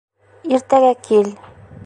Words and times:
Иртәгә 0.55 0.91
кил. 1.09 1.31